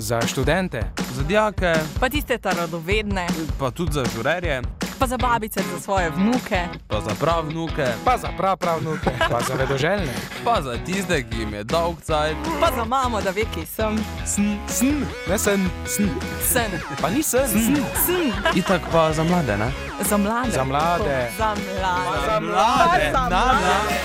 [0.00, 0.82] Za študente,
[1.14, 3.26] za dijake, pa tiste radovedne,
[3.58, 4.62] pa tudi za žurerje,
[4.98, 9.10] pa za babice, za svoje vnuke, pa za prav vnuke, pa za prav prav vnuke,
[9.30, 10.12] pa za vedoželjne,
[10.44, 13.98] pa za tiste, ki jim je dolg cajt, pa za mamo, da ve, ki sem.
[14.26, 16.08] Sn, sn, ne sen, sn.
[16.52, 16.70] Sen.
[17.00, 17.76] Pa ni sen, sn.
[18.06, 18.32] sn.
[18.58, 19.72] Itak pa za mlade, ne?
[20.08, 20.50] Za mlade.
[20.50, 21.30] Za mlade.
[21.38, 22.26] Za mlade.
[22.26, 23.10] Za mlade.
[23.12, 24.00] Za mlade.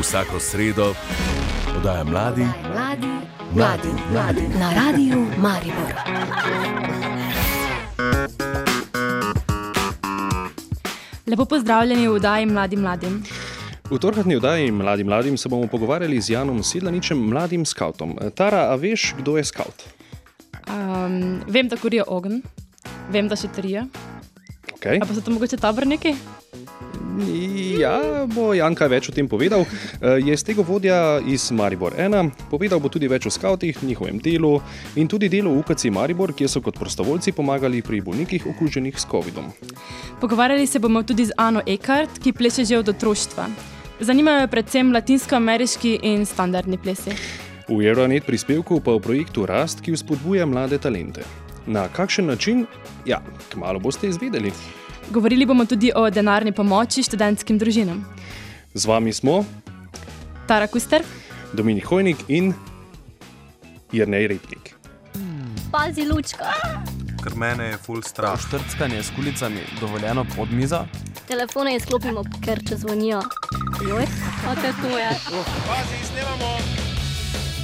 [0.00, 0.94] Vsako sredo
[1.80, 3.08] podaja mladi, mladi,
[3.54, 5.92] mladi, mladi na radiju Maribor.
[11.26, 13.22] Lepo pozdravljeni v oddaji Mladim Mladim.
[13.90, 18.18] V torkatni oddaji Mladim Mladim se bomo pogovarjali z Janom Sedlaničem, mladim skautom.
[18.34, 19.82] Tara, a veš, kdo je skaut?
[20.68, 22.42] Um, vem, da kurijo ogen,
[23.10, 23.86] vem, da še trije.
[24.76, 25.00] Okay.
[25.00, 26.16] A pa so to mogoče taborniki?
[27.80, 29.64] Ja, bo Jan kaj več o tem povedal.
[30.00, 32.30] Je z tega vodja iz Maribor 1.
[32.50, 34.60] Povedal bo tudi več o skautih, njihovem delu
[34.96, 39.50] in tudi delu UKC Maribor, kjer so kot prostovoljci pomagali pri bolnikih okuženih s COVID-om.
[40.20, 43.48] Pogovarjali se bomo tudi z Ano Ekart, ki pleše že od otroštva.
[44.00, 47.12] Zanimajo jo predvsem latinsko-ameriški in standardni plesi.
[47.68, 51.26] V Euronet prispevku pa v projektu Rast, ki vzpodbuja mlade talente.
[51.66, 52.66] Na kakšen način?
[53.04, 53.20] Ja,
[53.52, 54.54] kmalo boste izvedeli.
[55.10, 58.04] Govorili bomo tudi o denarni pomoči študentskim družinam.
[58.74, 59.44] Z vami smo
[60.46, 61.02] Tara Kuster,
[61.52, 62.54] Dominik Hojnik in
[63.92, 64.74] Jrnej Repnik.
[65.72, 66.52] Pazi, lučka.
[67.22, 68.38] Ker mene je full strah.
[68.38, 70.84] Štrckanje s kulicami dovoljeno pod mizo.
[71.28, 73.22] Telefone izklopimo, ker če zvonijo.
[73.88, 74.06] Joj,
[74.44, 75.10] kako to je?
[75.66, 76.54] Pazi, snemamo.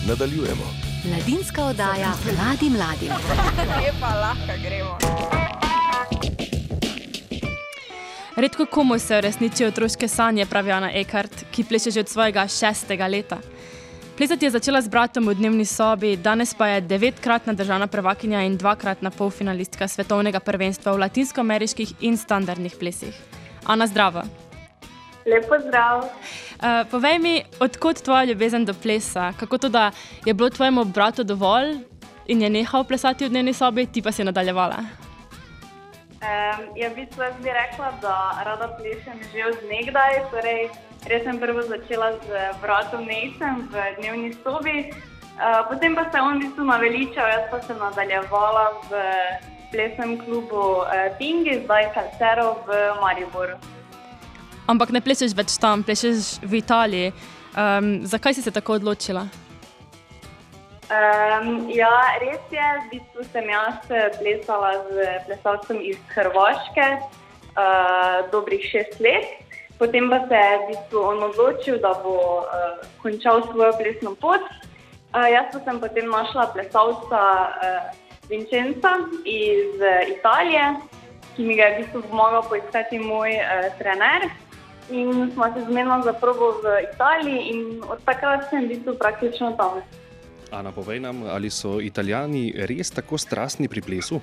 [0.09, 0.67] Nadaljujemo.
[1.05, 3.13] Mladinska oddaja Mladi Mladim.
[3.79, 4.99] Lepa, lahko gremo.
[8.37, 13.07] Redko komu se uresničijo otroške sanje, pravi Ana Ekart, ki pleše že od svojega šestega
[13.07, 13.39] leta.
[14.17, 18.59] Plesati je začela z bratom v dnevni sobi, danes pa je devetkratna državna prvakinja in
[18.61, 23.17] dvakratna polfinalistka svetovnega prvenstva v latinsko-ameriških in standardnih plesih.
[23.65, 24.27] Ana, zdrava.
[25.27, 26.05] Lepo zdrav.
[26.05, 29.33] Uh, povej mi, odkot tvoja ljubezen do plesa?
[29.41, 29.91] Kako to, da
[30.25, 31.79] je bilo tvojemu bratu dovolj
[32.27, 35.06] in je nehal plesati v dnevni sobi, ti pa si nadaljevala?
[36.27, 40.27] Um, ja, v bistvu jaz bi rekla, da rada plešem že od nekdaj.
[40.35, 40.75] Torej,
[41.07, 42.27] res sem prvo začela z
[42.59, 47.63] bratom Nejcem v dnevni sobi, uh, potem pa se on v bistvu naveličal, jaz pa
[47.63, 48.91] sem nadaljevala v
[49.71, 53.55] plesnem klubu uh, Pingi, zdaj Calcero v Mariboru.
[54.67, 57.15] Ampak ne plešeš več tam, plešeš v Italiji.
[57.55, 59.46] Um, zakaj si se tako odločila?
[60.87, 61.91] Um, ja,
[62.23, 63.83] res je, v bistvu sem jaz
[64.23, 69.27] plesala z plesalcem iz Hrvaške uh, dobrih šest let.
[69.83, 74.47] Potem pa se je v bistvu on odločil, da bo uh, končal svojo plesno pot.
[75.11, 77.91] Uh, jaz pa sem potem našla plesalca uh,
[78.31, 78.95] Vincenza
[79.27, 80.71] iz uh, Italije,
[81.35, 84.31] ki mi ga je v bistvu pomagal poiskati moj uh, trener.
[84.95, 89.59] In smo se zmenili za probo v Italiji, in od takrat sem v bistvu praktično
[89.59, 89.83] tam.
[90.51, 94.21] Ana, povej nam, ali so Italijani res tako strastni pri plesu?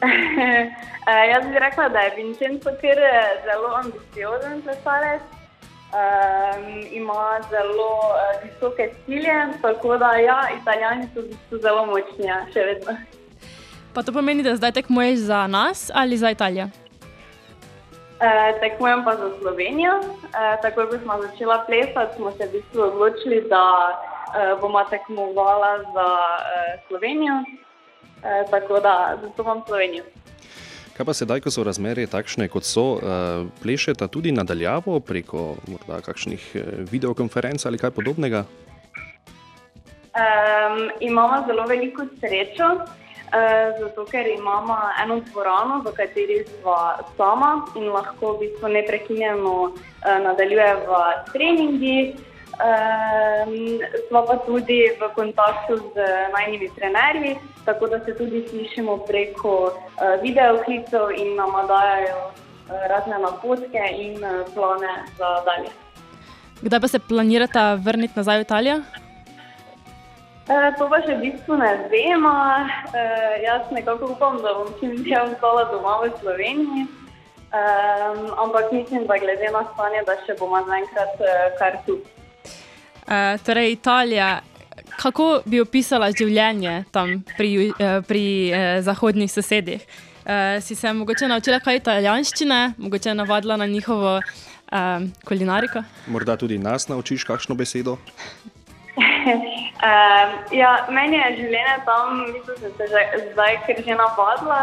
[1.32, 2.98] Jaz bi rekla, da je Vincenzo kar
[3.46, 5.22] zelo ambiciozen plesalec.
[5.86, 12.42] Um, ima zelo uh, visoke cilje, tako da ja, Italijani so bistvu zelo močni, ja,
[12.52, 12.96] še vedno.
[13.94, 16.66] Pa to pomeni, da zdaj tekmuješ za nas ali za Italijo?
[18.18, 19.94] Uh, tekmujem pa za Slovenijo.
[19.94, 23.62] Uh, takoj, ko smo začeli plesati, smo se v bistvu odločili, da
[24.36, 27.40] uh, bomo tekmovala za uh, Slovenijo.
[27.40, 30.04] Uh, tako da zastopam Slovenijo.
[30.96, 36.00] Kaj pa sedaj, ko so razmere takšne, kot so, uh, plešete tudi nadaljavo preko morda
[36.00, 36.56] kakšnih
[36.92, 38.44] videokonferenc ali kaj podobnega?
[40.16, 42.64] Um, imamo zelo veliko srečo.
[43.26, 46.76] Uh, zato, ker imamo eno dvorano, v kateri smo
[47.16, 49.72] sama in lahko v bistvu neprekinjeno uh,
[50.22, 51.00] nadaljujemo
[51.32, 52.14] treningi.
[52.56, 53.44] Uh,
[54.08, 55.94] smo pa tudi v kontaktu z
[56.32, 62.32] najnižjimi trenerji, tako da se tudi slišimo preko uh, videoklicev in nam dajo uh,
[62.88, 65.68] razne napotke in uh, plane za dalje.
[66.62, 68.80] Kdaj pa se planirate vrniti nazaj v Italijo?
[70.46, 72.32] E, to pa še v bistvu ne vemo.
[72.94, 73.00] E,
[73.42, 76.86] jaz nekako upam, da bom čim dlje ostala doma v Sloveniji.
[76.86, 77.62] E,
[78.44, 81.18] ampak mislim, da glede na stanje, da še bomo zaenkrat
[81.58, 81.98] kar tu.
[83.08, 84.40] E, torej, Italija.
[84.96, 87.72] Kako bi opisala življenje tam pri,
[88.08, 89.82] pri eh, zahodnih sosedih?
[90.26, 95.82] Eh, si se mogoče naučila kaj italijanščine, mogoče navadila na njihovo eh, kulinariko?
[96.06, 97.96] Morda tudi nas naučiš kakšno besedo?
[99.76, 104.60] Um, ja, meni je življenje tam, mislim, da se že zdaj kar že navadila.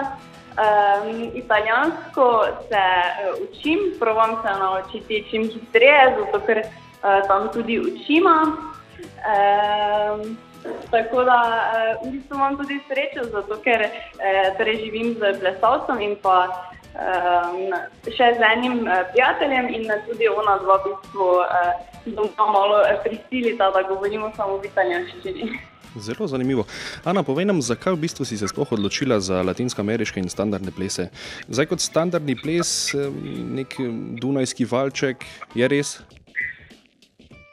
[0.53, 2.25] Um, italijansko
[2.69, 6.82] se uh, učim, provam se naučiti čim hitreje, zato ker uh,
[7.27, 8.35] tam tudi učimo.
[9.23, 10.37] Um,
[10.91, 11.39] tako da
[12.01, 16.37] uh, v bistvu imam tudi srečo, zato ker uh, torej živim z plesalcem in pa
[16.95, 17.75] um,
[18.07, 21.27] še z enim prijateljem in tudi ona dva v bistvu
[22.15, 25.51] doma malo uh, prisilita, da govorimo samo v italijanščini.
[25.95, 26.65] Zelo zanimivo.
[27.05, 31.11] Ana, povej nam, zakaj v bistvu si se sploh odločila za latinsko-ameriške in standardne plese?
[31.45, 32.95] Zdaj kot standardni ples,
[33.59, 33.77] nek
[34.17, 35.99] dunajski valček, je res?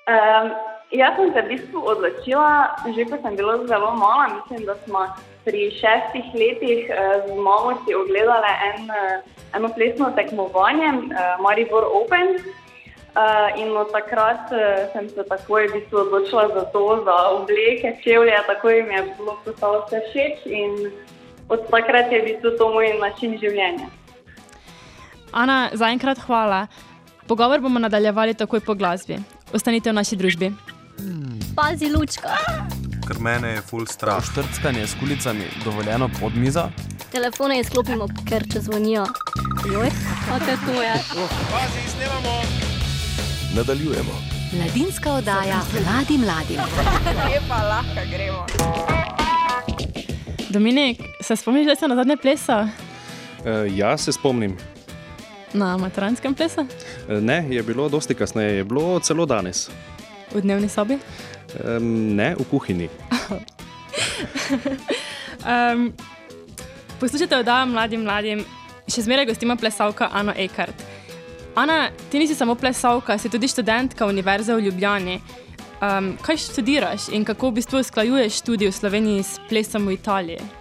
[0.09, 0.53] Um,
[0.91, 5.07] jaz sem se v bistvu odločila, že ko sem bila zelo mala, mislim, da smo
[5.45, 9.21] pri šestih letih uh, z mamo si ogledali en, uh,
[9.57, 12.41] eno plesno tekmovanje, uh, Maribor Open.
[13.11, 17.99] Uh, in od takrat uh, sem se takoj v bistvu odločila za to, za obleke,
[18.07, 20.95] čevlje, takoj mi je bilo postalo vse všeč in
[21.51, 23.91] od takrat je v bistvu to moj način življenja.
[25.33, 26.67] Ana, zaenkrat hvala.
[27.27, 29.19] Pogovor bomo nadaljevali takoj po glasbi.
[29.53, 30.53] Ostanite v naši družbi.
[31.57, 32.37] Pazi, lučka.
[33.07, 34.23] Ker mene je full strah.
[34.23, 36.69] Štrckanje s kulicami dovoljeno pod mizo?
[37.11, 39.07] Telefone izklopimo, ker če zvonijo.
[39.73, 39.91] Joj,
[40.31, 40.95] a te to je.
[41.51, 42.37] Pazi, snemamo.
[43.57, 44.15] Nadaljujemo.
[44.53, 46.61] Mladinska oddaja Mladi mladim.
[47.27, 48.47] Lepa, lahko gremo.
[50.51, 52.63] Dominik, se spomniš, da si na zadnje plesa?
[52.63, 54.57] Uh, ja, se spomnim.
[55.55, 56.61] Na materanskem plesu?
[56.61, 59.69] Uh, ne, je bilo dosti kasneje, je bilo celo danes.
[60.35, 60.99] V dnevni sobi?
[61.65, 62.89] Um, ne, v kuhinji.
[65.41, 65.93] Um,
[67.01, 68.43] poslušajte oddajo mladim mladim,
[68.85, 70.83] še zmeraj gostimo plesalka Ano Ekart.
[71.57, 75.21] Ana, ti nisi samo plesalka, si tudi študentka Univerze v Ljubljani.
[75.81, 80.60] Um, kaj študiraš in kako v bistvu usklajuješ študij v Sloveniji s plesom v Italiji?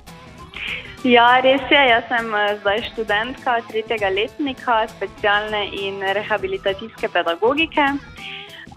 [1.08, 1.80] Ja, res je.
[1.80, 7.86] Jaz sem eh, zdaj študentka tretjega letnika specialne in rehabilitacijske pedagogike.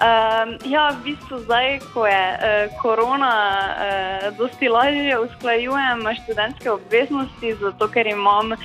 [0.03, 7.53] Um, ja, v bistvu zdaj, ko je uh, korona, uh, dosti lažje usklajujem študentske obveznosti,
[7.61, 8.59] zato ker imam uh,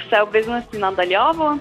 [0.00, 1.54] vse obveznosti nadaljavo.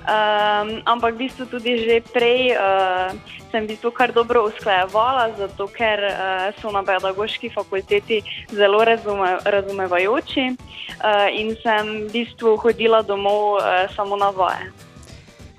[0.00, 3.12] Um, ampak v bistvu tudi že prej uh,
[3.52, 9.44] sem v bistvu kar dobro usklajevala, zato ker uh, so na pedagoški fakulteti zelo razume,
[9.44, 14.72] razumevajoči uh, in sem v bistvu hodila domov uh, samo na vaje.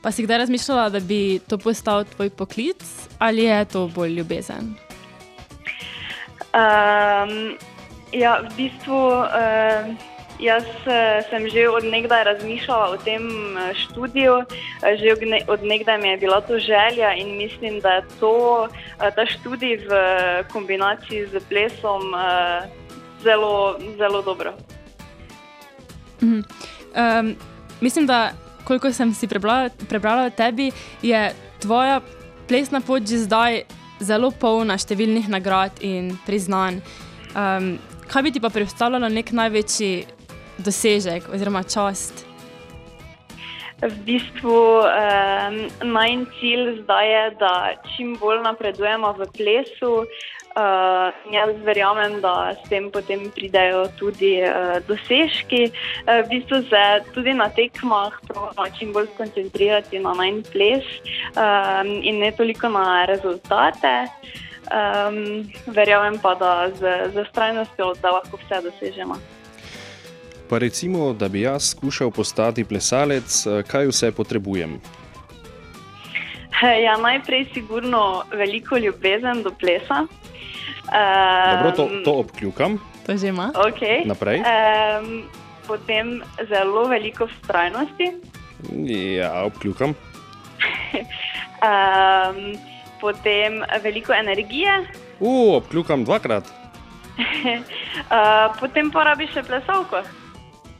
[0.02, 2.82] Pa si kdaj razmišljala, da bi to postal tvoj poklic
[3.22, 4.74] ali je to bolj ljubezen?
[6.52, 7.56] Um,
[8.10, 9.86] ja, v bistvu uh,
[10.42, 13.24] jaz uh, sem že odnegdaj razmišljala o tem
[13.56, 14.46] uh, študiju, uh,
[14.98, 18.68] že odne- odnegdaj mi je bila to želja in mislim, da je to,
[18.98, 19.92] ta študij v
[20.52, 22.14] kombinaciji z plesom
[23.24, 24.54] zelo, zelo dobro.
[26.22, 26.42] Mhm.
[26.96, 27.36] Um,
[27.82, 28.32] mislim, da
[28.64, 30.72] koliko sem si prebrala, prebrala o tebi,
[31.02, 32.02] je tvoja
[32.48, 33.64] plesna pot že zdaj
[34.02, 36.82] zelo polna številnih nagrad in priznanj.
[37.36, 37.78] Um,
[38.12, 39.92] kaj bi ti pa predstavljalo nek največji
[40.62, 42.26] dosežek oziroma čast?
[43.82, 47.54] V bistvu um, najn cilj zdaj je, da
[47.96, 50.06] čim bolj napredujemo v plesu.
[50.52, 55.72] Uh, jaz verjamem, da s tem potem pridejo tudi uh, dosežki.
[55.72, 56.84] Uh, v bistvu se
[57.16, 60.86] tudi na tekmah pravimo čim bolj skoncentrirati na najn ples
[61.34, 64.12] um, in ne toliko na rezultate.
[64.70, 69.18] Um, verjamem pa, da z, z strajnostjo da lahko vse dosežemo.
[70.52, 74.80] Pa recimo, da bi jaz skušal postati plesalec, eh, kaj vse potrebujem?
[76.84, 80.06] Ja, najprej sigurno veliko ljubezen do plesa.
[81.56, 82.78] Dobro, to, Um, to obkljukam.
[83.06, 83.52] To že ima.
[83.56, 84.06] Okay.
[84.06, 84.40] Naprej.
[84.44, 85.24] Um,
[85.68, 88.12] potem zelo veliko vztrajnosti,
[89.18, 89.90] Ja, obkljukam.
[91.64, 92.58] um,
[93.02, 94.86] potem veliko energije,
[95.20, 96.44] U, obkljukam dvakrat.
[96.44, 96.50] uh,
[98.60, 100.02] potem pa rabiš še plesalko,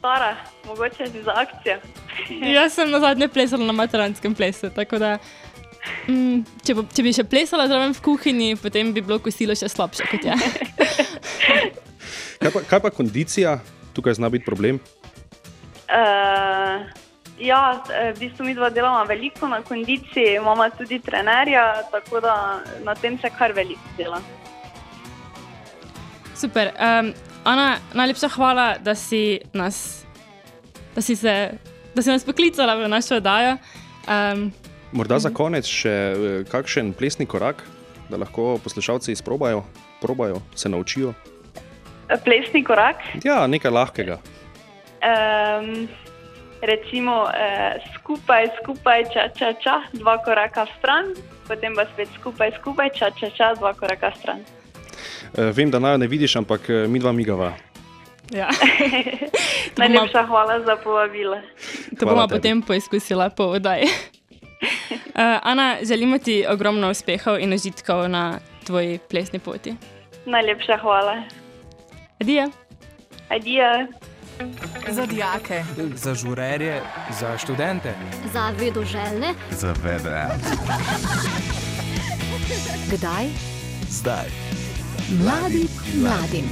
[0.02, 1.78] stara, mogoče si za akcijo.
[2.54, 5.18] Jaz sem na zadnje plesala na materanskem plesu, tako da
[6.08, 9.70] mm, če, bo, če bi še plesala zraven v kuhinji, potem bi bilo kosilo še
[9.70, 10.34] slabše kot je.
[12.42, 13.60] Kaj pa, kaj pa kondicija?
[13.94, 14.80] Tukaj zna biti problem.
[15.86, 16.82] Uh,
[17.38, 22.34] ja, v bistvu mi dva delamo veliko na kondiciji, imamo tudi trenerja, tako da
[22.82, 24.18] na tem se kar veliko dela.
[26.34, 26.74] Super.
[26.82, 30.04] Um, Ana, najlepša hvala, da si nas,
[30.94, 31.50] da si se,
[31.94, 33.56] da si nas poklicala v našo oddajo.
[34.06, 34.52] Um,
[34.92, 37.64] Morda za konec še eh, kakšen plesni korak,
[38.10, 39.64] da lahko poslušalci izprobajo.
[40.00, 41.14] probajo, se naučijo?
[42.24, 42.96] Plesni korak.
[43.24, 44.18] Ja, nekaj lahkega.
[45.02, 45.88] Um,
[46.62, 51.14] recimo uh, skupaj, skupaj, ča, ča, ča, dva koraka stran,
[51.48, 54.42] potem pa spet skupaj, skupaj, ča, ča, ča, dva koraka stran.
[55.34, 57.52] E, vem, da naj ne vidiš, ampak e, mi dva migava.
[58.30, 58.48] Ja.
[59.78, 61.36] Najlepša hvala za povabilo.
[62.00, 63.84] To bomo potem poizkusila po oddaji.
[63.84, 69.74] Uh, Ana, želimo ti ogromno uspehov in užitkov na tvoji plesni poti.
[70.26, 71.22] Najlepša hvala.
[72.20, 72.50] Adijo.
[73.28, 73.86] Adijo.
[74.88, 75.64] Za dijake.
[75.94, 76.82] Za žurerje,
[77.20, 77.94] za študente.
[78.32, 80.26] Za vedoželjne, Za vedre.
[82.90, 83.26] Kdaj?
[83.88, 84.61] Zdaj.
[85.20, 86.44] Mladi mladim.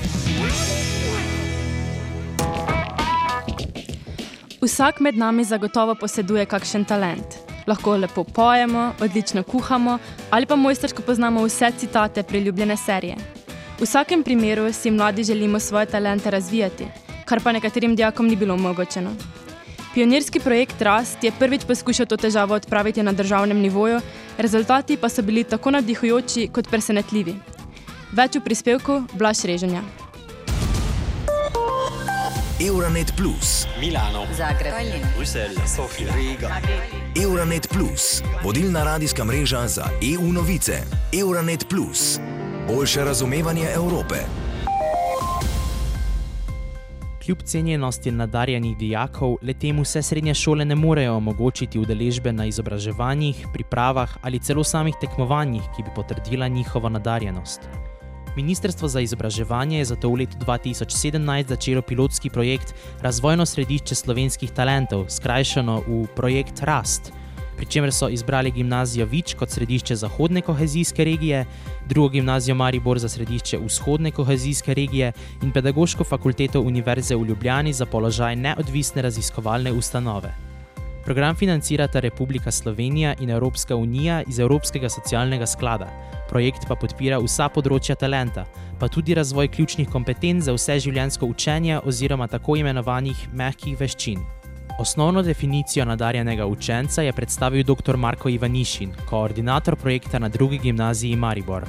[4.61, 7.39] Vsak med nami zagotovo poseduje kakšen talent.
[7.67, 9.99] Lahko lepo pojemo, odlično kuhamo
[10.31, 13.17] ali pa mojstersko poznamo vse citate priljubljene serije.
[13.79, 16.87] V vsakem primeru si mladi želimo svoje talente razvijati,
[17.25, 19.11] kar pa nekaterim dijakom ni bilo omogočeno.
[19.95, 24.01] Pionirski projekt Rast je prvič poskušal to težavo odpraviti na državnem nivoju,
[24.39, 27.35] rezultati pa so bili tako navdihujoči kot presenetljivi.
[28.11, 29.85] Več v prispevku Blaž Reženja.
[32.59, 34.75] Euronet Plus, Milano, Zagreb.
[35.15, 36.59] Bruselj, Sofija, Riga.
[37.15, 40.83] Euronet Plus, vodilna radijska mreža za EU novice.
[41.15, 42.19] Euronet Plus,
[42.67, 44.27] boljše razumevanje Evrope.
[47.25, 53.47] Kljub cenjenosti nadarjenih dijakov, le tem vse srednje šole ne morejo omogočiti udeležbe na izobraževanjih,
[53.53, 57.71] pripravah ali celo samih tekmovanjih, ki bi potrdila njihovo nadarjenost.
[58.37, 65.09] Ministrstvo za izobraževanje je zato v letu 2017 začelo pilotski projekt Razvojno središče slovenskih talentov,
[65.09, 67.13] skrajšano v projekt Rast,
[67.57, 71.45] pri čemer so izbrali gimnazijo Vič kot središče zahodne kohezijske regije,
[71.89, 77.87] drugo gimnazijo Maribor za središče vzhodne kohezijske regije in pedagoško fakulteto Univerze v Ljubljani za
[77.87, 80.50] položaj neodvisne raziskovalne ustanove.
[81.05, 85.89] Program financirata Republika Slovenija in Evropska unija iz Evropskega socialnega sklada.
[86.29, 88.45] Projekt pa podpira vsa področja talenta,
[88.79, 94.21] pa tudi razvoj ključnih kompetenc za vse življenjsko učenje oziroma tako imenovanih mehkih veščin.
[94.81, 97.97] Osnovno definicijo nadarjenega učenca je predstavil dr.
[97.97, 101.67] Marko Ivanišin, koordinator projekta na drugi gimnaziji Maribor.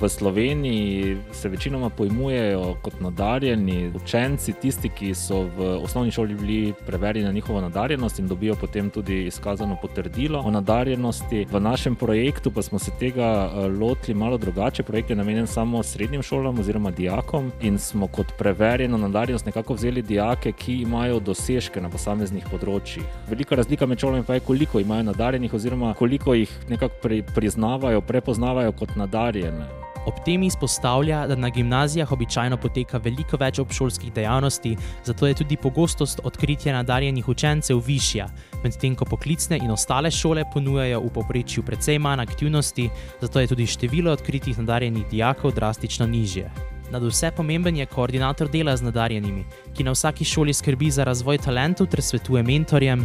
[0.00, 6.74] V Sloveniji se večinoma pojmujejo kot nadarjeni učenci, tisti, ki so v osnovni šoli bili
[6.86, 11.46] preverjeni na njihovo nadarjenost in dobijo potem tudi izkazano potrdilo o nadarjenosti.
[11.50, 14.82] V našem projektu pa smo se tega eh, lotili malo drugače.
[14.82, 20.02] Projekt je namenjen samo srednjim šolam oziroma dijakom in smo kot preverjeno nadarjenost nekako vzeli
[20.02, 23.04] dijake, ki imajo dosežke na posameznih področjih.
[23.30, 28.00] Velika razlika med šolami pa je, koliko imajo nadarjenih oziroma koliko jih nekako pri, priznavajo,
[28.00, 29.85] prepoznavajo kot nadarjene.
[30.06, 35.56] Ob tem izpostavlja, da na gimnazijah običajno poteka veliko več obšolskih dejavnosti, zato je tudi
[35.56, 38.28] pogostost odkritja nadarjenih učencev višja,
[38.62, 42.86] medtem ko poklicne in ostale šole ponujajo v povprečju precej manj aktivnosti,
[43.20, 46.50] zato je tudi število odkritih nadarjenih dijakov drastično nižje.
[46.90, 49.42] Nad vse pomemben je koordinator dela z nadarjenimi,
[49.74, 53.02] ki na vsaki šoli skrbi za razvoj talentov ter svetuje mentorjem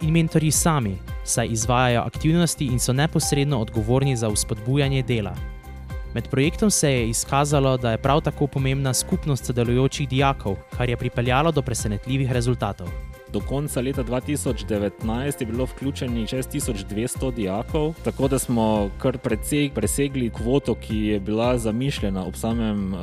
[0.00, 0.94] in mentorji sami,
[1.24, 5.34] saj izvajajo aktivnosti in so neposredno odgovorni za vzpodbujanje dela.
[6.14, 10.96] Med projektom se je izkazalo, da je prav tako pomembna skupnost sodelujočih dijakov, kar je
[10.96, 13.13] pripeljalo do presenetljivih rezultatov.
[13.34, 20.30] Do konca leta 2019 je bilo vključenih 6200 dijakov, tako da smo kar precej presegli
[20.30, 23.00] kvoto, ki je bila zamišljena ob samem uh,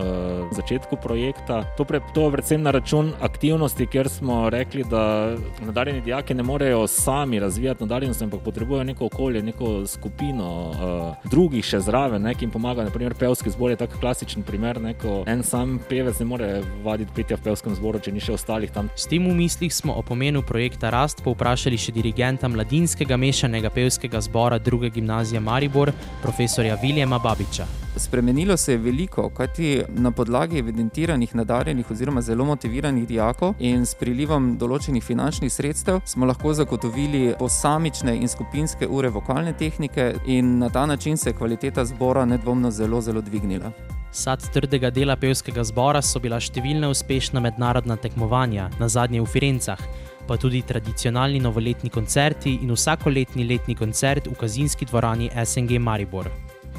[0.52, 1.64] začetku projekta.
[1.78, 5.36] To, pre, to predvsem na račun aktivnosti, ker smo rekli, da
[5.66, 11.66] nadarjeni dijaki ne morejo sami razvijati nadarjenosti, ampak potrebujejo neko okolje, neko skupino uh, drugih
[11.66, 12.88] še zraven, ne, ki jim pomaga.
[12.88, 14.82] Naprimer, pevski zbor je tak klasičen primer.
[14.82, 16.50] Neko, en sam pevec ne more
[16.84, 18.88] vaditi petja v pevskem zboru, če ni še ostalih tam.
[18.96, 24.20] S tem v mislih smo o pomenu projekta Rast povprašali še dirigenta mladinskega mešanega pevskega
[24.22, 25.90] zbora druge gimnazije Maribor,
[26.22, 27.66] profesorja Viljema Babiča.
[27.98, 33.98] Spremenilo se je veliko, kajti na podlagi evidentiranih, nadarjenih oziroma zelo motiviranih dijakov in s
[33.98, 40.70] prilivom določenih finančnih sredstev smo lahko zagotovili posamične in skupinske ure vokalne tehnike, in na
[40.70, 43.74] ta način se je kvaliteta zbora nedvomno zelo, zelo dvignila.
[44.12, 49.80] Sad trdega dela pevskega zbora so bila številna uspešna mednarodna tekmovanja, na zadnje v Firencah,
[50.28, 56.30] pa tudi tradicionalni novoletni koncerti in vsakoletni letni koncert v kazinski dvorani SNG Maribor.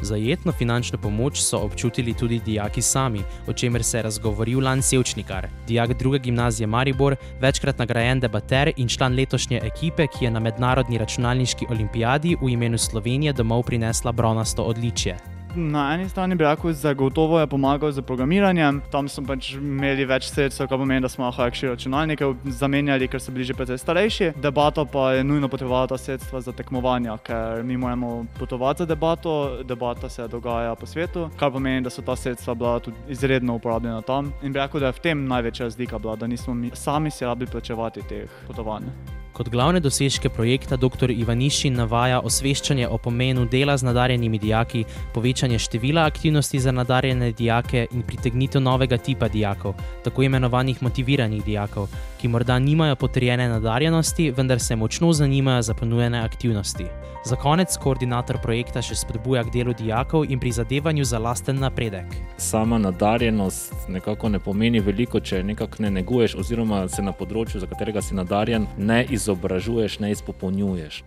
[0.03, 5.49] Zajetno finančno pomoč so občutili tudi dijaki sami, o čemer se je razgovoril Lan Sevčnikar,
[5.67, 10.99] dijak druge gimnazije Maribor, večkrat nagrajen debater in član letošnje ekipe, ki je na mednarodni
[10.99, 15.17] računalniški olimpijadi v imenu Slovenije domov prinesla bronasto odličje.
[15.57, 18.81] Na eni strani bi rekel, zagotovo je pomagal z programiranjem.
[18.91, 23.21] Tam smo pač imeli več sredstev, kar pomeni, da smo lahko akši računalnike zamenjali, ker
[23.21, 24.31] so bili že precej starejši.
[24.41, 29.63] Debato pa je nujno potrebovala ta sredstva za tekmovanja, ker mi moramo potovati za debato,
[29.69, 34.01] debata se dogaja po svetu, kar pomeni, da so ta sredstva bila tudi izredno uporabljena
[34.03, 34.33] tam.
[34.43, 37.29] In bi rekel, da je v tem največja razlika bila, da nismo mi sami si
[37.29, 38.89] rabili plačevati teh potovanj.
[39.33, 41.11] Kot glavne dosežke projekta dr.
[41.11, 44.85] Ivanišin navaja osveščanje o pomenu dela z nadarjenimi dijaki,
[45.15, 49.75] povečanje števila aktivnosti za nadarjene dijake in pritegnitev novega tipa dijakov,
[50.05, 51.89] tako imenovanih motiviranih dijakov,
[52.21, 56.87] ki morda nimajo potrjene nadarjenosti, vendar se močno zanimajo za ponujene aktivnosti.
[57.25, 62.17] Za konec koordinator projekta še spodbuja k delu dijakov in prizadevanju za lasten napredek.
[62.37, 67.69] Sama nadarjenost nekako ne pomeni veliko, če nekako ne neguješ, oziroma se na področju, za
[67.71, 71.05] katerega si nadarjen, ne izobražuješ, ne izpopolnjuješ.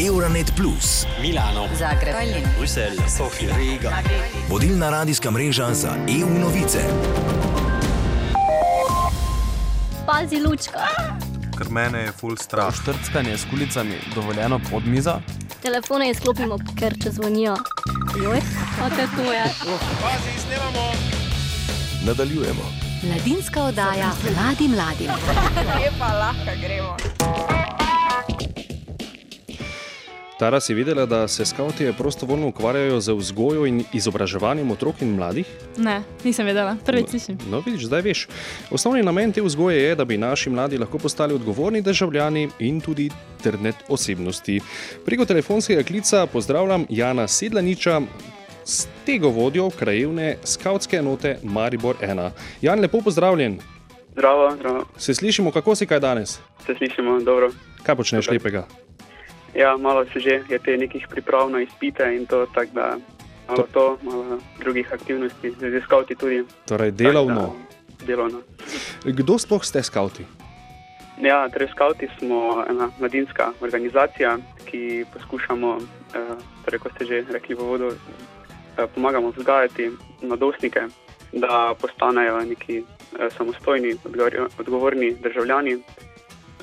[0.00, 2.14] Euronet Plus, Milano, Zagreb,
[2.58, 3.92] Bruselj, Sofija, Riga.
[4.48, 6.78] vodilna radijska mreža za EU novice.
[10.06, 10.88] Pazi, lučka.
[11.58, 12.74] Ker mene je full strah.
[12.74, 15.20] Štrckanje s kulicami dovoljeno pod mizo?
[15.62, 17.56] Telefone izklopimo, ker če zvonijo.
[18.22, 18.40] Joj,
[18.82, 19.44] a te to je.
[20.02, 20.92] Pazi, snemamo.
[22.06, 22.83] Nadaljujemo.
[23.04, 25.10] Mladinska oddaja mladim mladim.
[25.80, 26.96] Lepa, lahko gremo.
[30.38, 35.46] Tara si videla, da se skavti prostovoljno ukvarjajo z vzgojo in izobraževanjem otrok in mladih?
[35.76, 37.38] Ne, nisem vedela, prvič slišim.
[37.50, 38.26] No, vidiš, zdaj veš.
[38.70, 43.10] Osnovni namen te vzgoje je, da bi naši mladi lahko postali odgovorni državljani in tudi
[43.36, 44.60] internet osebnosti.
[45.04, 48.00] Preko telefonskega klica pozdravljam Jana Sedlaniča,
[48.64, 52.30] s tega vodjo krajevne skautske enote Maribor 1.
[52.60, 53.58] Jan, lepo pozdravljen.
[54.12, 54.84] Zdravo, zdravo.
[54.96, 56.38] Se slišimo, kako si kaj danes?
[56.66, 57.50] Se slišimo, dobro.
[57.82, 58.66] Kaj počneš lepega?
[59.54, 62.96] Ja, malo se že je te nekih priprav na izpite in to, tako da
[63.48, 66.44] malo to, to malo drugih aktivnosti, z skauti tudi.
[66.66, 67.40] Torej, delovno.
[67.40, 68.40] Tak, da, delovno.
[69.04, 70.24] Kdo sploh ste skauti?
[71.22, 75.78] Ja, torej skauti smo ena mladinska organizacija, ki poskušamo,
[76.14, 77.92] eh, torej, kot ste že rekli v vodu,
[78.94, 79.90] pomagamo vzgajati
[80.22, 80.80] mladostnike,
[81.32, 85.74] da postanejo neki eh, samostojni, odgovor, odgovorni državljani.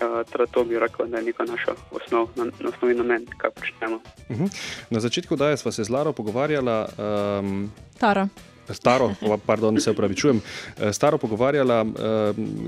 [0.02, 3.96] Uh, torej to bi rekel, da je neka naša osnov, na, osnovni namen, kaj počnemo.
[4.30, 4.50] Uh -huh.
[4.90, 6.90] Na začetku daje sva se z Laro pogovarjala.
[7.40, 8.28] Um, Tara.
[8.70, 9.14] Staro,
[9.46, 10.42] pardon, se upravičujem.
[10.92, 11.86] Staro pogovarjala,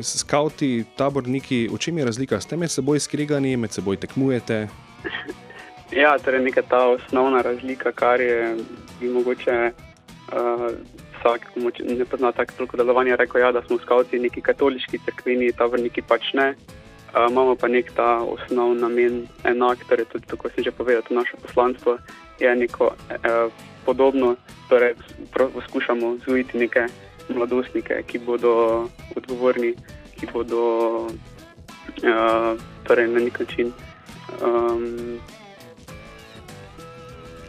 [0.02, 2.40] skauti, taborniki, v čem je razlika?
[2.40, 4.68] Ste med seboj skregani, med seboj tekmujete?
[5.94, 8.56] Ja, torej neka ta osnovna razlika, kar je
[9.00, 10.70] bi mogoče uh,
[11.20, 15.52] vsak, ki ne pozna tako toliko delovanja, rekel, ja, da smo skauti neki katoliški crkveni,
[15.58, 16.54] taborniki pač ne.
[17.14, 21.38] Uh, imamo pa nek ta osnovni namen enak, torej tudi tako sem že povedal, naše
[21.42, 21.98] poslanstvo
[22.40, 23.52] je neko uh,
[23.86, 24.36] podobno,
[24.70, 24.96] torej
[25.34, 26.88] poskušamo vzgojiti neke
[27.30, 29.76] mladostnike, ki bodo odgovorni,
[30.20, 30.62] ki bodo
[31.06, 33.72] uh, torej na nek način.
[34.42, 35.20] Um,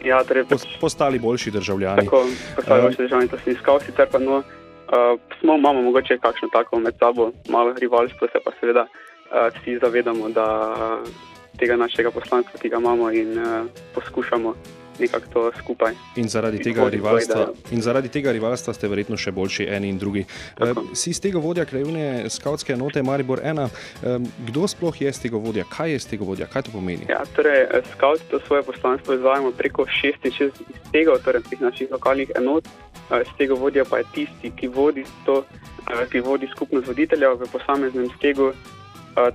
[0.05, 0.45] ja, torej,
[0.81, 2.05] postali boljši državljani.
[2.05, 6.49] Tako, postali boljši državljani, to sem iskal, sicer pa no, uh, smo, imamo mogoče kakšno
[6.53, 10.47] tako med sabo, malo rivalstvo, se pa seveda uh, vsi zavedamo, da
[11.59, 14.55] tega našega poslanstva, ki ga imamo in uh, poskušamo
[14.99, 15.93] nekako to skupaj.
[16.15, 20.25] In zaradi, tega rivalstva, in zaradi tega rivalstva ste verjetno še boljši eni in drugi.
[20.57, 20.85] Tako.
[20.95, 23.69] Si z tega vodja krajevne skautske enote Maribor 1.
[24.47, 25.65] Kdo sploh je z tega vodja?
[25.69, 26.47] Kaj je z tega vodja?
[26.47, 27.05] Kaj to pomeni?
[27.09, 32.67] Ja, torej, skauti to svoje poslanstvo izvajamo preko 66 tega, torej teh naših lokalnih enot.
[33.09, 35.43] Z tega vodja pa je tisti, ki vodi, to,
[36.11, 38.51] ki vodi skupnost voditeljev v posameznem stegu,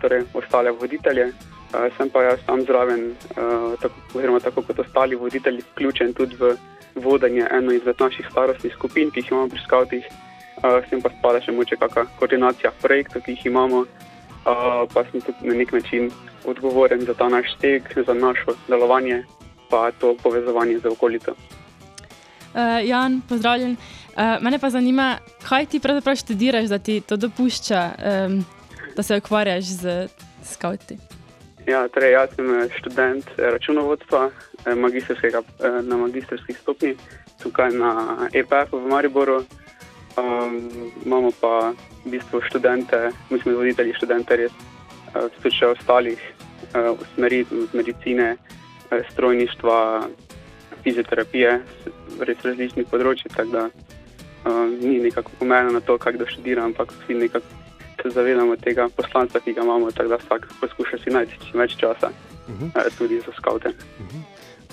[0.01, 1.31] torej ostale voditelje.
[1.71, 6.37] Uh, sem pa jaz tam zraven, uh, tako, oziroma tako kot ostali voditelji, vključen tudi
[6.37, 6.57] v
[6.95, 10.09] vodenje eno izmed naših starostnih skupin, ki jih imamo pri skavtih.
[10.61, 13.85] Uh, sem pa spada še moče kakšna koordinacija projektov, ki jih imamo,
[14.41, 16.09] pa sem tudi na nek način
[16.49, 19.23] odgovoren za ta naš steg, za našo delovanje,
[19.71, 21.37] pa to povezovanje z okolico.
[22.55, 23.77] Uh, Jan, pozdravljen.
[24.17, 27.91] Uh, mene pa zanima, kaj ti pravzaprav študiraš, da ti to dopušča,
[28.27, 28.45] um,
[28.97, 30.09] da se ukvarjaš z
[30.43, 30.99] skavti.
[31.67, 34.31] Ja, torej jaz sem študent računovodstva
[35.83, 36.95] na magistrski stopni
[37.43, 39.45] tukaj na EPF v Mariboru.
[40.19, 40.71] Um,
[41.07, 41.73] imamo pa
[42.05, 44.53] v bistvu študente, mi smo voditelji študente res
[45.13, 46.19] tudi še ostalih
[46.75, 49.79] uh, smeri, medicine, uh, strojništva,
[50.83, 51.55] fizioterapije,
[52.27, 57.21] res različnih področji, tako da uh, ni nekako pomena na to, kako študiram, ampak vsi
[57.23, 57.60] nekako
[58.03, 61.77] se zavedamo tega poslanstva, ki ga imamo, tako da vsak poskuša si najti čim več
[61.77, 62.11] časa,
[62.49, 62.99] uh -huh.
[62.99, 63.69] tudi za skavte.
[63.69, 64.23] Uh -huh.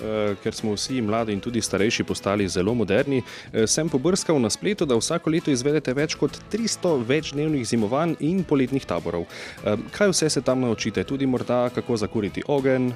[0.04, 4.50] eh, ker smo vsi mladi in tudi starejši postali zelo moderni, eh, sem pobrskal na
[4.50, 9.22] spletu, da vsako leto izvedete več kot 300 večdnevnih zimovanj in poletnih taborov.
[9.22, 12.92] Eh, Kaj vse se tam naučite, tudi morda kako zakuriti ogenj?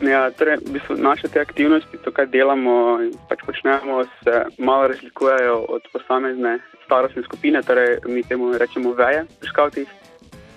[0.00, 4.92] Ja, torej, v bistvu naše te aktivnosti, to, kar delamo in pač počnemo, se malo
[4.92, 9.88] razlikujejo od posamezne starostne skupine, torej mi temu rečemo veje pri skavtih.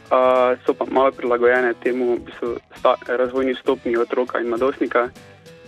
[0.09, 5.07] Uh, so pa malo prilagojene temu v bistvu, sta, razvojni stopni otroka in mladostnika.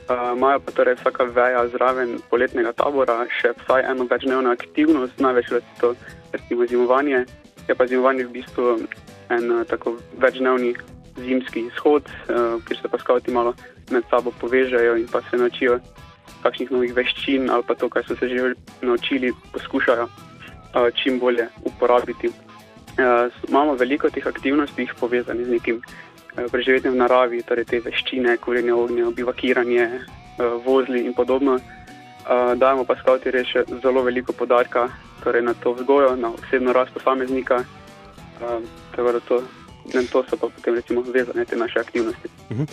[0.09, 5.63] Uh, Imajo pa torej vsaka veja zraven poletnega tabora še vsaj eno večdnevno aktivnost, največkrat
[5.63, 5.93] je to
[6.33, 7.25] recimo zimovanje.
[7.69, 8.65] Je pa zimovanje v bistvu
[9.29, 10.73] en uh, tako večdnevni
[11.17, 13.53] zimski izhod, uh, kjer se pa skavti malo
[13.91, 15.79] med sabo povežejo in pa se naučijo
[16.43, 21.47] kakšnih novih veščin ali pa to, kar so se že naučili, poskušajo uh, čim bolje
[21.63, 22.27] uporabiti.
[22.27, 28.37] Uh, imamo veliko teh aktivnosti povezanih z nekim uh, preživetjem v naravi, torej te veščine,
[28.37, 31.59] kurjenje ognja, bivakiranje, uh, vozli in podobno.
[32.21, 34.89] Uh, dajemo pa skavti še zelo veliko podarka
[35.23, 37.63] torej na to vzgojo, na osebno rast posameznika.
[38.41, 38.61] Uh,
[39.93, 42.27] Na to so pa potem recimo vezane te naše aktivnosti.
[42.49, 42.67] Uh -huh.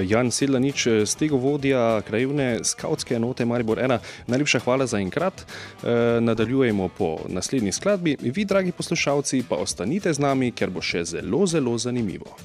[0.00, 5.34] uh, Jan Sedlanič, stego vodja krajevne skautske enote Maribor 1, najlepša hvala za enkrat.
[5.82, 5.88] Uh,
[6.20, 8.16] nadaljujemo po naslednji skladbi.
[8.20, 12.36] Vi, dragi poslušalci, pa ostanite z nami, ker bo še zelo, zelo zanimivo.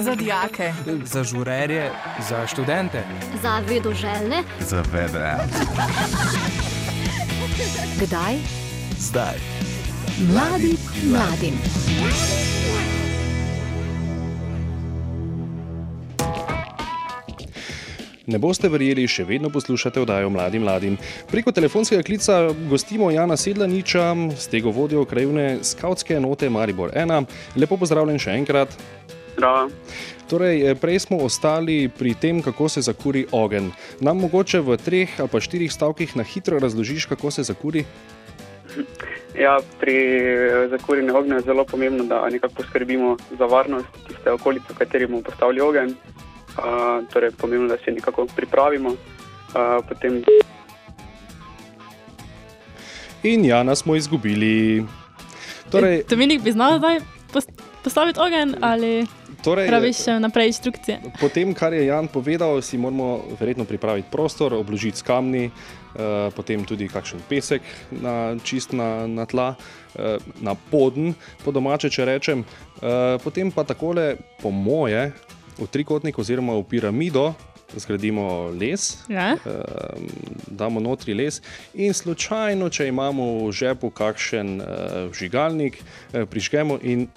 [0.00, 0.72] Za dijake,
[1.04, 1.90] za žurerje,
[2.28, 3.04] za študente,
[3.42, 5.36] za vedoželjne, za vedre.
[8.00, 8.34] Kdaj?
[8.98, 9.36] Zdaj.
[10.32, 11.54] Mladi mladim.
[18.26, 20.96] Ne boste verjeli, še vedno poslušate oddajo Mladim mladim.
[21.30, 27.28] Preko telefonskega klica gostimo Jana Sedlaniča, z tega vodjo krajevne skautske enote Maribor 1.
[27.54, 28.74] Lepo pozdravljen še enkrat.
[29.36, 29.70] Zdravo.
[30.26, 33.70] Torej, prej smo ostali pri tem, kako se zakuri ogen.
[34.02, 37.86] Nam mogoče v treh ali pa štirih stavkih na hitro razložiš, kako se zakuri?
[39.38, 39.94] Ja, pri
[40.74, 45.22] zakurjenju ognja je zelo pomembno, da nekako poskrbimo za varnost tiste okolice, v kateri bomo
[45.22, 45.94] postavili ogenj.
[46.56, 48.88] Uh, torej, pomembno je, da se nekako pripravimo.
[48.88, 50.22] Uh, potem...
[53.22, 54.84] In Jana smo izgubili.
[55.70, 57.00] Torej, Dominik bi znal zdaj
[57.82, 59.06] postaviti ogenj ali
[59.44, 61.00] torej, praviš naprej instrukcije?
[61.20, 66.32] Po tem, kar je Jan povedal, si moramo verjetno pripraviti prostor, obložiti s kamni, uh,
[66.34, 71.14] potem tudi kakšen pesek na čist na, na tla, uh, na poden,
[71.44, 72.44] po domače, če rečem.
[72.82, 75.12] Uh, potem pa takole, po moje,
[75.58, 77.34] v trikotnik oziroma v piramido
[77.76, 79.34] zgradimo les, Ja.
[79.36, 80.06] um,
[80.46, 81.40] damo notri les
[81.74, 84.66] in slučajno, če imamo v žepu kakšen uh,
[85.10, 85.80] vžigalnik,
[86.12, 87.08] uh, prižgemo in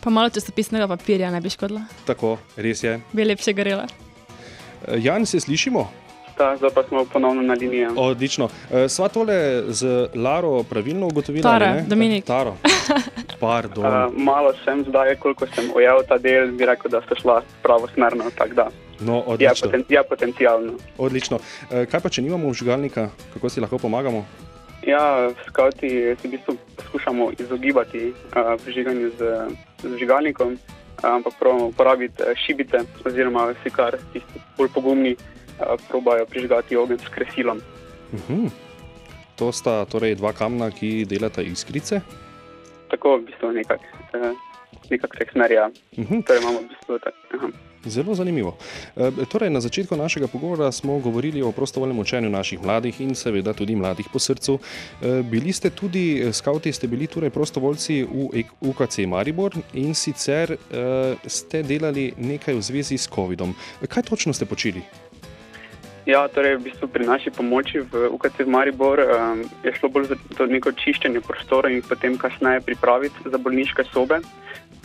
[0.00, 3.00] Pa malo časopisnega papirja ne bi škodilo, tako, res je.
[3.12, 3.86] bi lepše gorela.
[3.86, 6.05] Uh, Jan, se slišimo?
[6.36, 7.86] Ta, zdaj pa smo ponovno na liniji.
[7.96, 8.44] Odlično.
[8.44, 8.50] Uh,
[8.88, 11.42] sva tole z Laro pravilno ugotovila?
[11.52, 11.84] Tara, ne?
[11.88, 12.24] Dominik.
[12.24, 12.56] Taro.
[13.40, 13.84] Pardon.
[13.86, 17.88] Uh, malo sem zdaj, koliko sem ujel ta del, bi rekel, da ste šla pravo
[17.94, 18.24] smerno.
[19.00, 19.68] No, Ja, odlično.
[19.68, 20.72] poten, ja, potencialno.
[20.98, 21.36] odlično.
[21.36, 24.26] Uh, kaj pa, če nimamo vžigalnika, kako si lahko pomagamo?
[24.86, 29.48] Ja, skauti se v bistvu poskušamo izogibati uh, prižiganju z,
[29.82, 30.56] z vžigalnikom,
[31.02, 35.16] ampak pravimo uporabiti uh, šibice, oziroma vsi, kar tisti bolj pogumni,
[35.88, 37.60] probajo prižgati ogenj s kresilom.
[38.12, 38.50] Uh -huh.
[39.36, 42.00] To sta torej dva kamna, ki delata iskrice.
[42.90, 43.84] Tako v bistvu nekako
[44.90, 45.70] nekak se smerja.
[45.96, 46.24] Uh -huh.
[46.26, 47.48] Torej imamo v bistvu tak, aha.
[47.86, 48.56] Zelo zanimivo.
[48.96, 53.52] E, torej, na začetku našega pogovora smo govorili o prostovoljnem učenju naših mladih in seveda
[53.52, 54.58] tudi mladih po srcu.
[55.02, 60.56] E, bili ste tudi, skauti ste bili torej prostovoljci v UKC Maribor in sicer e,
[61.26, 63.54] ste delali nekaj v zvezi s COVID-om.
[63.88, 64.82] Kaj točno ste počeli?
[66.06, 70.14] Ja, torej v bistvu pri naši pomoči v UKC v Maribor um, je šlo bolj
[70.14, 74.22] za to neko čiščenje prostora in potem kasneje pripraviti za bolniške sobe.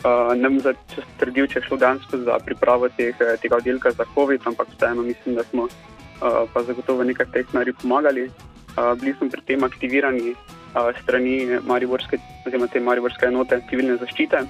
[0.02, 0.74] Uh, ne bom zdaj
[1.22, 5.06] trdil, če je šlo dejansko za pripravo teh, eh, tega oddelka za COVID, ampak vseeno
[5.06, 8.26] mislim, da smo uh, pa zagotovo nekaj tej smeri pomagali.
[8.74, 14.42] Uh, bili smo pri tem aktivirani uh, strani Mariborske, oziroma te Mariborske enote civilne zaščite.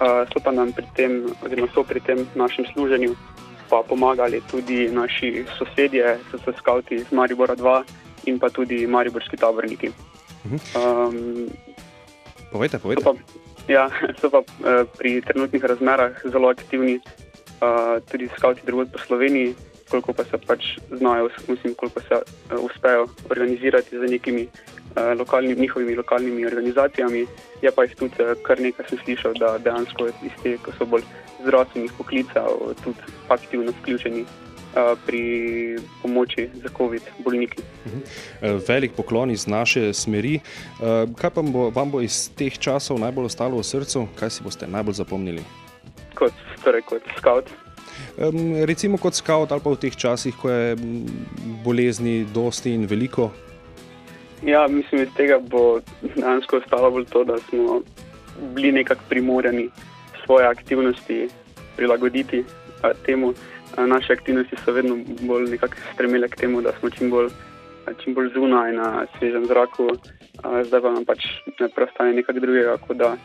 [0.00, 3.12] Uh, so pa nam pri tem, oziroma so pri tem našem služenju
[3.70, 7.82] pa pomagali tudi naši sosedje, so se skavti iz Maribora 2
[8.26, 9.92] in pa tudi mariborski taborniki.
[10.74, 11.48] Um,
[12.52, 13.02] Povejte, povejte.
[13.02, 13.18] so pa,
[13.72, 13.86] ja,
[14.20, 19.54] so pa eh, pri trenutnih razmerah zelo aktivni uh, tudi skavti drugod po Sloveniji,
[19.90, 24.48] koliko pa se pač znajo, mislim, koliko se uh, uspejo organizirati z nekimi
[24.96, 27.26] uh, lokalnimi, njihovimi lokalnimi organizacijami.
[27.62, 30.86] Je pa jih tudi uh, kar nekaj sem slišal, da dejansko iz te, ko so
[30.86, 31.04] bolj
[31.42, 34.24] zdravstvenih poklicev, tudi aktivno vključeni
[35.06, 35.22] pri
[36.02, 37.62] pomoči za COVID bolniki.
[38.42, 40.34] Eh, Velik poklon iz naše smeri.
[40.34, 44.42] Eh, Kaj pa bo, vam bo iz teh časov najbolj ostalo v srcu, kaj si
[44.42, 45.42] boste najbolj zapomnili?
[46.14, 46.32] Kot,
[46.64, 47.50] torej kot scout.
[48.66, 51.06] Recimo kot scout ali pa v teh časih, ko je mm,
[51.64, 53.30] bolezni dosti in veliko.
[54.42, 55.80] Ja, mislim, iz tega bo
[56.16, 57.80] dejansko ostalo bolj to, da smo
[58.54, 59.68] bili nekako primorani
[60.24, 61.28] svoje aktivnosti
[61.76, 62.44] prilagoditi
[62.82, 63.34] a, temu.
[63.76, 65.58] A, naše aktivnosti so vedno bolj
[65.94, 67.28] stremele k temu, da smo čim bolj,
[67.86, 69.88] a, čim bolj zunaj na svežem zraku.
[70.42, 71.26] A, zdaj pa nam pač
[71.60, 73.16] ne preostane nekaj drugega, kot da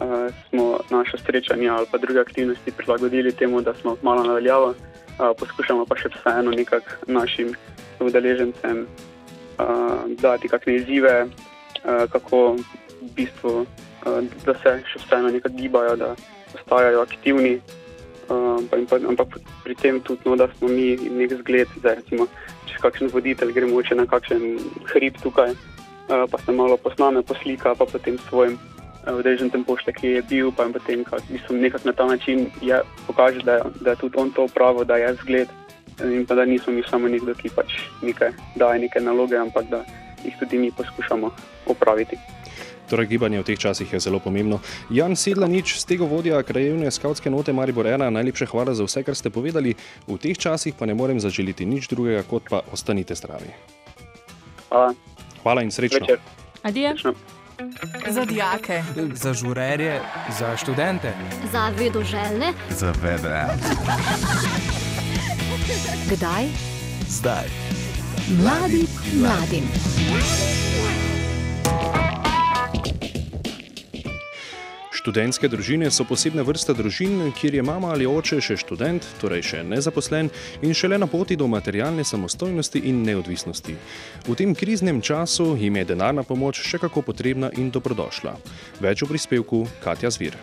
[0.00, 4.74] a, smo naše srečanje ali pa druge aktivnosti prilagodili temu, da smo malo nadaljavo.
[5.38, 7.54] Poskušamo pa še vseeno nekako našim
[8.00, 8.86] udeležencem
[9.58, 12.56] uh, dati kakšne izzive, uh, kako
[13.02, 16.14] v bistvu, uh, da se še vseeno nekako gibajo, da
[16.54, 17.58] ostajajo aktivni.
[18.24, 22.24] Uh, pa, pa, ampak pri tem tudi, no, da smo mi nek zgled, da recimo,
[22.70, 24.56] če kakšen voditelj gre moče na kakšen
[24.94, 28.56] hrib tukaj, uh, pa se malo posname, poslika, pa potem svojim
[29.04, 33.44] udeležencem pošte, ki je bil, pa potem kak, mislim, nekako na ta način je, pokaže,
[33.44, 35.48] da, da je tudi on to pravo, da je zgled
[36.02, 39.84] in pa da nismo mi samo nekdo, ki pač nekaj daje neke naloge, ampak da
[40.24, 41.30] jih tudi mi poskušamo
[41.66, 42.18] opraviti.
[42.84, 44.60] Torej, gibanje v teh časih je zelo pomembno.
[44.92, 49.16] Jan Sedlanič, z tega vodja krajevne skautske note Maribor 1, najlepše hvala za vse, kar
[49.16, 49.72] ste povedali.
[50.04, 53.56] V teh časih pa ne morem zaželiti nič drugega, kot pa ostanite zdravi.
[54.68, 54.92] Hvala.
[55.40, 56.04] Hvala in srečno.
[56.62, 56.92] Adije.
[58.10, 58.82] Za dijake.
[59.14, 60.00] Za žurerje,
[60.38, 61.14] za študente.
[61.52, 62.52] Za vedoželjne.
[62.70, 63.46] Za vedre.
[65.64, 66.44] Kdaj?
[67.08, 67.48] Zdaj.
[68.36, 68.84] Mladi
[69.16, 69.64] mladim.
[74.92, 79.62] Študentske družine so posebna vrsta družin, kjer je mama ali oče še študent, torej še
[79.64, 80.28] nezaposlen
[80.60, 83.76] in šele na poti do materialne samostojnosti in neodvisnosti.
[84.28, 88.36] V tem kriznem času jim je denarna pomoč še kako potrebna in dobrodošla.
[88.84, 90.36] Več v prispevku Katja Zvir.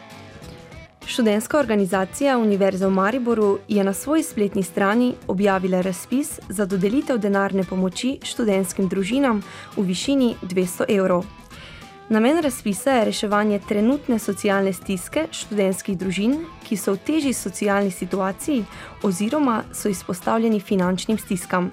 [1.11, 7.63] Študentska organizacija Univerze v Mariboru je na svoji spletni strani objavila razpis za dodelitev denarne
[7.63, 9.41] pomoči študentskim družinam
[9.75, 11.25] v višini 200 evrov.
[12.09, 18.63] Namen razpisa je reševanje trenutne socialne stiske študentskih družin, ki so v težji socialni situaciji
[19.03, 21.71] oziroma so izpostavljeni finančnim stiskam.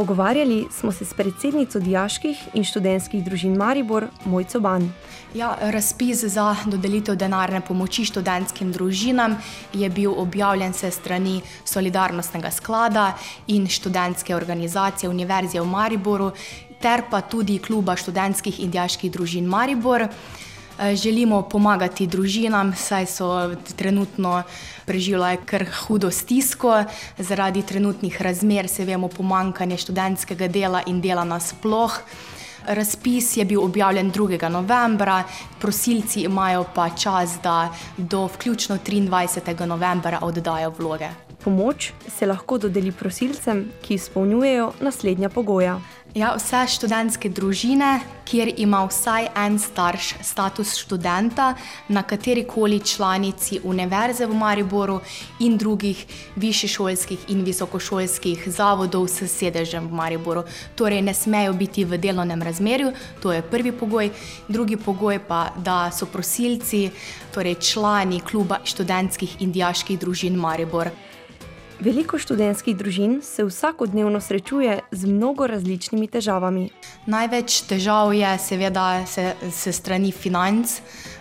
[0.00, 4.86] Pogovarjali smo se s predsednico dijaških in študentskih družin Maribor, Mojco Ban.
[5.34, 9.36] Ja, razpis za dodelitev denarne pomoči študentskim družinam
[9.72, 13.12] je bil objavljen se strani Solidarnostnega sklada
[13.46, 16.32] in študentske organizacije Univerze v Mariboru,
[16.80, 20.08] ter pa tudi kluba študentskih in dijaških družin Maribor.
[20.80, 24.42] Eh, Želimo pomagati družinam, saj so trenutno
[24.86, 26.84] preživljale kar hudo stisko
[27.18, 31.98] zaradi trenutnih razmer, se vemo, pomankanje študentskega dela in dela nasploh.
[32.66, 34.48] Razpis je bil objavljen 2.
[34.48, 35.24] novembra,
[35.60, 39.66] prosilci imajo pa čas, da do vključno 23.
[39.66, 41.08] novembra oddajo vloge.
[41.44, 45.80] Pomoč se lahko dodeli prosilcem, ki izpolnjujejo naslednja pogoja.
[46.10, 51.52] Ja, vse študentske družine, kjer ima vsaj en starš status študenta
[51.88, 54.96] na kateri koli članici Univerze v Mariboru
[55.38, 56.00] in drugih
[56.36, 60.42] višješolskih in visokošolskih zavodov s sedežem v Mariboru.
[60.74, 62.90] Torej, ne smejo biti v delovnem razmerju,
[63.22, 64.10] to je prvi pogoj.
[64.48, 66.88] Drugi pogoj pa, da so prosilci,
[67.30, 70.90] torej člani kluba študentskih in dijaških družin Maribor.
[71.80, 76.66] Veliko študentskih družin se vsakodnevno srečuje z mnogo različnimi težavami.
[77.08, 80.74] Največ težav je seveda se, se strani financ.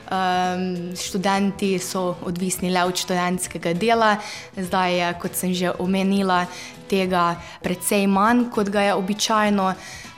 [0.10, 4.17] Um, študenti so odvisni le od študentskega dela,
[4.58, 6.41] zdaj je, kot sem že omenila,
[6.89, 9.74] tega precej manj, kot ga je običajno.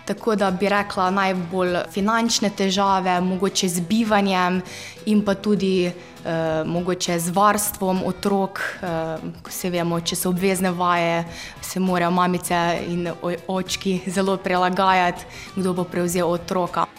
[0.06, 4.62] Tako da bi rekla najbolj finančne težave, mogoče z bivanjem
[5.06, 5.94] in pa tudi eh,
[6.66, 8.60] mogoče z varstvom otrok.
[8.82, 9.18] Eh,
[9.50, 11.26] se vemo, če so obvezne vaje,
[11.62, 13.08] se morajo mamice in
[13.48, 16.90] očki zelo prilagajati, kdo bo prevzel otroka.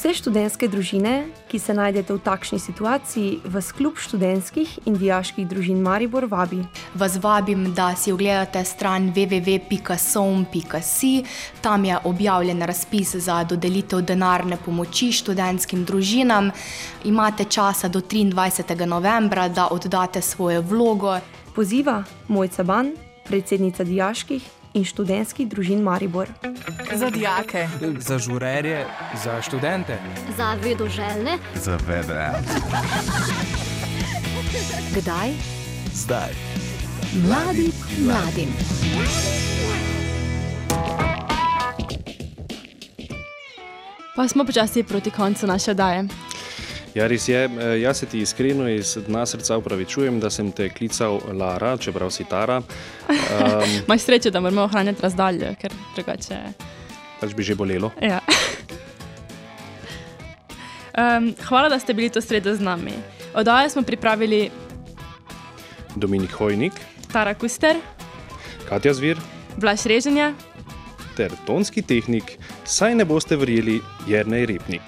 [0.00, 5.76] Vse študentske družine, ki se najdete v takšni situaciji, vas klub študentskih in dijaških družin
[5.84, 6.64] Maribor vabi.
[6.96, 11.10] Vas vabim, da si ogledate stran www.som.si.
[11.60, 16.48] Tam je objavljen razpis za dodelitev denarne pomoči študentskim družinam.
[17.04, 18.86] Imate časa do 23.
[18.86, 21.20] novembra, da oddate svojo vlogo.
[21.52, 22.96] Poziva Mojca Ban,
[23.28, 26.28] predsednica dijaških in študentskih družin Maribor.
[26.94, 27.68] Za dijake.
[27.98, 28.86] Za žurerje,
[29.24, 29.98] za študente.
[30.36, 31.38] Za vedoželjne.
[31.54, 32.30] Za vedre.
[34.94, 35.30] Kdaj?
[35.92, 36.32] Zdaj.
[37.26, 38.50] Mladi mladim.
[44.16, 46.04] Pa smo počasi proti koncu naše daje.
[46.94, 47.44] Ja, res je.
[47.44, 52.10] E, Jaz se ti iskreno iz dna srca upravičujem, da sem te klical Lara, čeprav
[52.10, 52.56] si Tara.
[53.08, 56.40] Um, Imaš srečo, da moramo ohranjati razdaljo, ker drugače.
[57.20, 57.90] pač bi že bolelo.
[58.02, 58.20] Ja.
[60.98, 62.92] Um, hvala, da ste bili to sredo z nami.
[63.34, 64.50] Oddajo smo pripravili
[65.96, 66.72] Dominik Hojnik,
[67.12, 67.76] Tara Kuster,
[68.68, 69.18] Katja Zvir
[69.56, 70.32] Blaž Reženja.
[71.16, 74.82] ter tonski tehnik, saj ne boste verjeli, Jrnej Repnik.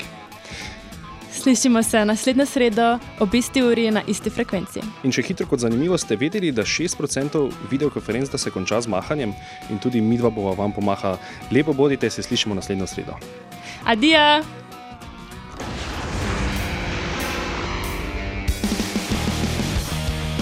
[1.42, 4.81] Slišimo se naslednjo sredo ob isti uri na isti frekvenci.
[5.02, 9.35] In če hitro kot zanimivo ste vedeli, da 6% videokonferenc da se konča z mahanjem
[9.70, 11.16] in tudi mi dva bova vam pomaha.
[11.50, 13.18] Lepo bodite, se slišimo naslednjo sredo.
[13.85, 14.42] Adijo!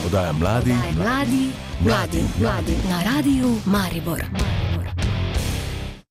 [0.03, 1.45] Podaja mladi, Mladi,
[1.81, 4.21] mladi, mladi na radiju Maribor.